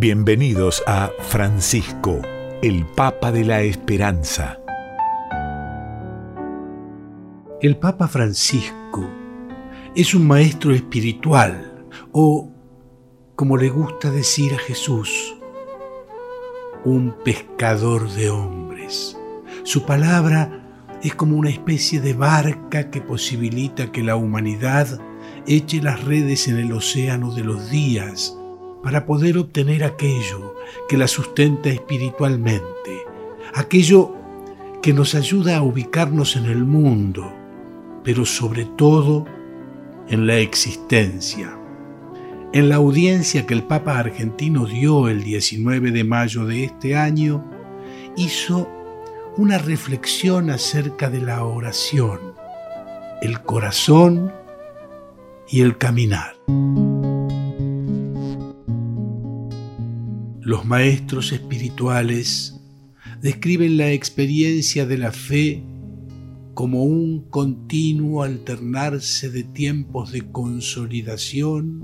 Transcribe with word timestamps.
Bienvenidos 0.00 0.84
a 0.86 1.10
Francisco, 1.18 2.22
el 2.62 2.86
Papa 2.86 3.32
de 3.32 3.44
la 3.44 3.62
Esperanza. 3.62 4.60
El 7.60 7.76
Papa 7.78 8.06
Francisco 8.06 9.04
es 9.96 10.14
un 10.14 10.24
maestro 10.24 10.72
espiritual 10.72 11.88
o, 12.12 12.48
como 13.34 13.56
le 13.56 13.70
gusta 13.70 14.12
decir 14.12 14.54
a 14.54 14.58
Jesús, 14.58 15.36
un 16.84 17.16
pescador 17.24 18.08
de 18.08 18.30
hombres. 18.30 19.18
Su 19.64 19.84
palabra 19.84 20.96
es 21.02 21.16
como 21.16 21.36
una 21.36 21.50
especie 21.50 22.00
de 22.00 22.14
barca 22.14 22.88
que 22.92 23.00
posibilita 23.00 23.90
que 23.90 24.04
la 24.04 24.14
humanidad 24.14 25.00
eche 25.48 25.82
las 25.82 26.04
redes 26.04 26.46
en 26.46 26.58
el 26.58 26.70
océano 26.70 27.34
de 27.34 27.42
los 27.42 27.68
días 27.68 28.37
para 28.82 29.06
poder 29.06 29.38
obtener 29.38 29.84
aquello 29.84 30.54
que 30.88 30.96
la 30.96 31.08
sustenta 31.08 31.68
espiritualmente, 31.68 33.04
aquello 33.54 34.14
que 34.82 34.92
nos 34.92 35.14
ayuda 35.14 35.56
a 35.56 35.62
ubicarnos 35.62 36.36
en 36.36 36.46
el 36.46 36.64
mundo, 36.64 37.32
pero 38.04 38.24
sobre 38.24 38.64
todo 38.64 39.26
en 40.08 40.26
la 40.26 40.36
existencia. 40.36 41.54
En 42.52 42.68
la 42.68 42.76
audiencia 42.76 43.46
que 43.46 43.54
el 43.54 43.64
Papa 43.64 43.98
argentino 43.98 44.66
dio 44.66 45.08
el 45.08 45.22
19 45.22 45.90
de 45.90 46.04
mayo 46.04 46.46
de 46.46 46.64
este 46.64 46.96
año, 46.96 47.44
hizo 48.16 48.68
una 49.36 49.58
reflexión 49.58 50.50
acerca 50.50 51.10
de 51.10 51.20
la 51.20 51.44
oración, 51.44 52.18
el 53.20 53.42
corazón 53.42 54.32
y 55.48 55.60
el 55.60 55.76
caminar. 55.76 56.36
Los 60.48 60.64
maestros 60.64 61.30
espirituales 61.32 62.58
describen 63.20 63.76
la 63.76 63.92
experiencia 63.92 64.86
de 64.86 64.96
la 64.96 65.12
fe 65.12 65.62
como 66.54 66.84
un 66.84 67.28
continuo 67.28 68.22
alternarse 68.22 69.28
de 69.28 69.44
tiempos 69.44 70.10
de 70.10 70.32
consolidación 70.32 71.82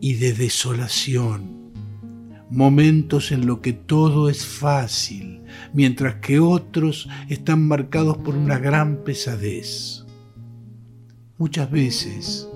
y 0.00 0.14
de 0.14 0.32
desolación, 0.32 1.70
momentos 2.48 3.32
en 3.32 3.46
los 3.46 3.58
que 3.58 3.74
todo 3.74 4.30
es 4.30 4.46
fácil, 4.46 5.42
mientras 5.74 6.14
que 6.22 6.40
otros 6.40 7.06
están 7.28 7.68
marcados 7.68 8.16
por 8.16 8.34
una 8.34 8.58
gran 8.58 9.04
pesadez. 9.04 10.06
Muchas 11.36 11.70
veces, 11.70 12.48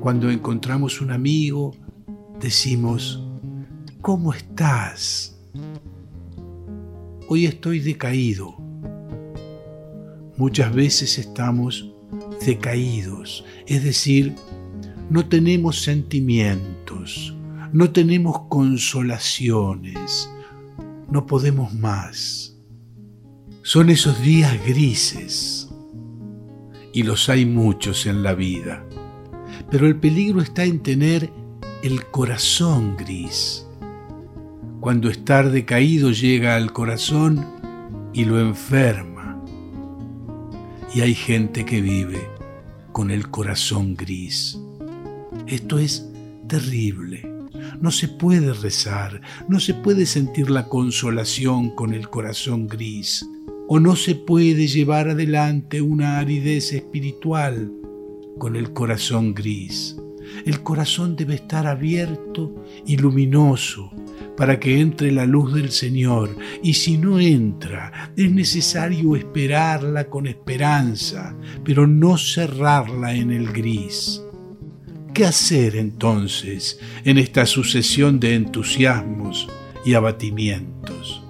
cuando 0.00 0.32
encontramos 0.32 1.00
un 1.00 1.12
amigo, 1.12 1.76
decimos, 2.40 3.22
¿Cómo 4.06 4.32
estás? 4.32 5.36
Hoy 7.26 7.46
estoy 7.46 7.80
decaído. 7.80 8.56
Muchas 10.36 10.72
veces 10.72 11.18
estamos 11.18 11.92
decaídos, 12.46 13.44
es 13.66 13.82
decir, 13.82 14.36
no 15.10 15.26
tenemos 15.28 15.82
sentimientos, 15.82 17.34
no 17.72 17.90
tenemos 17.90 18.42
consolaciones, 18.48 20.30
no 21.10 21.26
podemos 21.26 21.74
más. 21.74 22.56
Son 23.62 23.90
esos 23.90 24.22
días 24.22 24.56
grises, 24.64 25.68
y 26.92 27.02
los 27.02 27.28
hay 27.28 27.44
muchos 27.44 28.06
en 28.06 28.22
la 28.22 28.34
vida, 28.34 28.86
pero 29.68 29.88
el 29.88 29.98
peligro 29.98 30.40
está 30.40 30.62
en 30.62 30.78
tener 30.78 31.28
el 31.82 32.06
corazón 32.06 32.96
gris 32.96 33.65
cuando 34.86 35.10
estar 35.10 35.50
decaído 35.50 36.12
llega 36.12 36.54
al 36.54 36.72
corazón 36.72 37.44
y 38.12 38.24
lo 38.24 38.38
enferma. 38.38 39.42
Y 40.94 41.00
hay 41.00 41.12
gente 41.12 41.64
que 41.64 41.80
vive 41.80 42.20
con 42.92 43.10
el 43.10 43.28
corazón 43.28 43.96
gris. 43.96 44.56
Esto 45.48 45.80
es 45.80 46.08
terrible. 46.46 47.28
No 47.80 47.90
se 47.90 48.06
puede 48.06 48.52
rezar, 48.52 49.20
no 49.48 49.58
se 49.58 49.74
puede 49.74 50.06
sentir 50.06 50.50
la 50.50 50.68
consolación 50.68 51.70
con 51.70 51.92
el 51.92 52.08
corazón 52.08 52.68
gris, 52.68 53.28
o 53.66 53.80
no 53.80 53.96
se 53.96 54.14
puede 54.14 54.68
llevar 54.68 55.08
adelante 55.08 55.82
una 55.82 56.20
aridez 56.20 56.72
espiritual 56.72 57.72
con 58.38 58.54
el 58.54 58.72
corazón 58.72 59.34
gris. 59.34 59.96
El 60.44 60.62
corazón 60.62 61.16
debe 61.16 61.34
estar 61.34 61.66
abierto 61.66 62.64
y 62.86 62.98
luminoso, 62.98 63.90
para 64.36 64.60
que 64.60 64.80
entre 64.80 65.10
la 65.12 65.26
luz 65.26 65.54
del 65.54 65.70
Señor, 65.70 66.36
y 66.62 66.74
si 66.74 66.98
no 66.98 67.18
entra, 67.18 68.12
es 68.16 68.30
necesario 68.30 69.16
esperarla 69.16 70.08
con 70.08 70.26
esperanza, 70.26 71.34
pero 71.64 71.86
no 71.86 72.18
cerrarla 72.18 73.14
en 73.14 73.30
el 73.30 73.52
gris. 73.52 74.22
¿Qué 75.14 75.24
hacer 75.24 75.76
entonces 75.76 76.78
en 77.04 77.16
esta 77.16 77.46
sucesión 77.46 78.20
de 78.20 78.34
entusiasmos 78.34 79.48
y 79.84 79.94
abatimientos? 79.94 81.22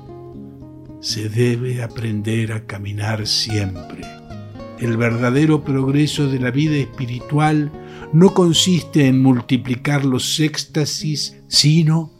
Se 1.00 1.28
debe 1.28 1.82
aprender 1.82 2.52
a 2.52 2.66
caminar 2.66 3.28
siempre. 3.28 4.00
El 4.80 4.96
verdadero 4.96 5.62
progreso 5.62 6.28
de 6.28 6.40
la 6.40 6.50
vida 6.50 6.76
espiritual 6.76 7.70
no 8.12 8.34
consiste 8.34 9.06
en 9.06 9.22
multiplicar 9.22 10.04
los 10.04 10.40
éxtasis, 10.40 11.36
sino 11.46 12.15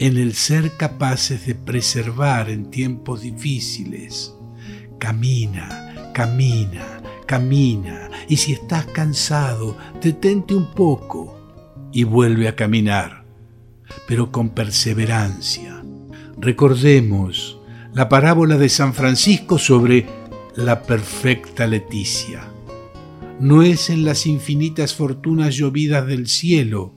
en 0.00 0.16
el 0.16 0.32
ser 0.32 0.78
capaces 0.78 1.46
de 1.46 1.54
preservar 1.54 2.48
en 2.48 2.70
tiempos 2.70 3.20
difíciles. 3.20 4.34
Camina, 4.98 6.10
camina, 6.14 7.02
camina, 7.26 8.10
y 8.26 8.38
si 8.38 8.54
estás 8.54 8.86
cansado, 8.86 9.76
detente 10.02 10.54
un 10.54 10.72
poco 10.72 11.38
y 11.92 12.04
vuelve 12.04 12.48
a 12.48 12.56
caminar, 12.56 13.26
pero 14.08 14.32
con 14.32 14.48
perseverancia. 14.48 15.84
Recordemos 16.38 17.60
la 17.92 18.08
parábola 18.08 18.56
de 18.56 18.70
San 18.70 18.94
Francisco 18.94 19.58
sobre 19.58 20.06
la 20.56 20.82
perfecta 20.82 21.66
Leticia. 21.66 22.48
No 23.38 23.62
es 23.62 23.90
en 23.90 24.06
las 24.06 24.26
infinitas 24.26 24.94
fortunas 24.94 25.56
llovidas 25.56 26.06
del 26.06 26.26
cielo, 26.26 26.94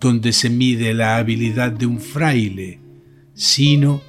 donde 0.00 0.32
se 0.32 0.48
mide 0.48 0.94
la 0.94 1.18
habilidad 1.18 1.70
de 1.72 1.84
un 1.84 2.00
fraile, 2.00 2.80
sino 3.34 4.00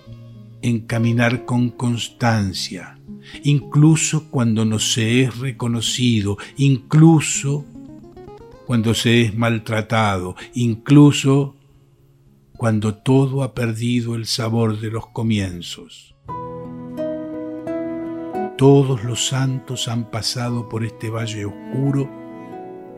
en 0.62 0.80
caminar 0.80 1.46
con 1.46 1.70
constancia, 1.70 2.98
incluso 3.44 4.30
cuando 4.30 4.64
no 4.64 4.80
se 4.80 5.24
es 5.24 5.38
reconocido, 5.38 6.38
incluso 6.58 7.66
cuando 8.66 8.94
se 8.94 9.22
es 9.22 9.36
maltratado, 9.36 10.36
incluso 10.54 11.56
cuando 12.56 12.96
todo 12.96 13.44
ha 13.44 13.54
perdido 13.54 14.16
el 14.16 14.26
sabor 14.28 14.80
de 14.80 14.92
los 14.92 15.08
comienzos. 15.08 16.16
Todos 18.58 19.04
los 19.04 19.26
santos 19.26 19.88
han 19.88 20.12
pasado 20.12 20.70
por 20.70 20.86
este 20.86 21.10
valle 21.10 21.46
oscuro 21.46 22.08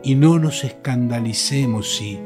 y 0.04 0.14
no 0.14 0.38
nos 0.38 0.62
escandalicemos 0.62 1.96
si, 1.96 2.18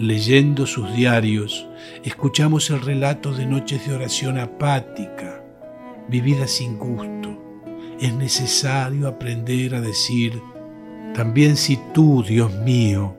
Leyendo 0.00 0.64
sus 0.64 0.90
diarios, 0.94 1.68
escuchamos 2.04 2.70
el 2.70 2.80
relato 2.80 3.34
de 3.34 3.44
noches 3.44 3.86
de 3.86 3.94
oración 3.94 4.38
apática, 4.38 5.44
vividas 6.08 6.52
sin 6.52 6.78
gusto. 6.78 7.38
Es 8.00 8.14
necesario 8.14 9.06
aprender 9.06 9.74
a 9.74 9.82
decir, 9.82 10.40
también 11.12 11.54
si 11.58 11.78
tú, 11.92 12.24
Dios 12.26 12.50
mío, 12.60 13.14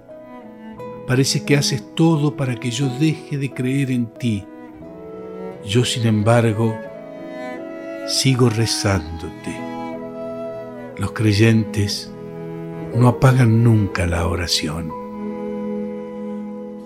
parece 1.05 1.45
que 1.45 1.55
haces 1.55 1.93
todo 1.93 2.35
para 2.35 2.55
que 2.55 2.71
yo 2.71 2.89
deje 2.97 3.37
de 3.37 3.53
creer 3.53 3.91
en 3.91 4.07
ti, 4.07 4.43
yo 5.63 5.85
sin 5.85 6.07
embargo 6.07 6.75
sigo 8.07 8.49
rezándote. 8.49 9.55
Los 10.97 11.11
creyentes 11.11 12.11
no 12.95 13.07
apagan 13.07 13.63
nunca 13.63 14.07
la 14.07 14.25
oración. 14.25 15.00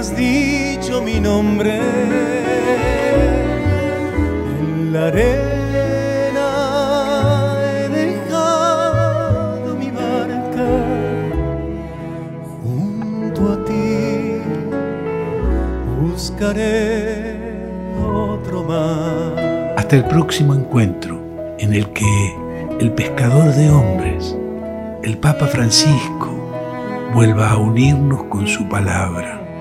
has 0.00 0.16
dicho 0.16 1.02
mi 1.02 1.20
nombre. 1.20 1.78
En 4.58 4.92
la 4.94 5.08
arena 5.08 6.48
he 7.62 7.88
dejado 8.02 9.76
mi 9.76 9.90
barca 9.90 10.68
junto 12.62 13.52
a 13.52 13.64
ti 13.66 14.40
buscaré 16.00 17.36
otro 18.02 18.64
mar. 18.64 19.74
Hasta 19.76 19.96
el 19.96 20.04
próximo 20.04 20.54
encuentro 20.54 21.20
en 21.58 21.74
el 21.74 21.86
que 21.90 22.36
el 22.80 22.90
pescador 22.92 23.52
de 23.52 23.68
hombres 23.68 24.34
el 25.02 25.18
Papa 25.18 25.46
Francisco 25.46 26.30
vuelva 27.12 27.50
a 27.50 27.58
unirnos 27.58 28.22
con 28.24 28.46
su 28.46 28.66
palabra. 28.66 29.39